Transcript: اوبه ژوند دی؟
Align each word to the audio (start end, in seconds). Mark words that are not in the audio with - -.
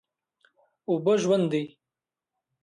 اوبه 0.89 1.13
ژوند 1.21 1.45
دی؟ 1.51 1.63